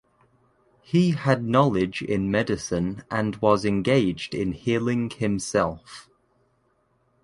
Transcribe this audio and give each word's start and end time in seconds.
He 0.81 1.11
had 1.11 1.43
knowledge 1.43 2.01
in 2.01 2.31
medicine 2.31 3.03
and 3.11 3.35
was 3.35 3.65
engaged 3.65 4.33
in 4.33 4.53
healing 4.53 5.11
himself. 5.11 6.09